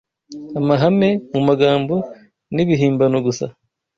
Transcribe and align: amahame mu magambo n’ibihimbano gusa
amahame 0.59 1.09
mu 1.33 1.41
magambo 1.47 1.95
n’ibihimbano 2.55 3.17
gusa 3.25 3.45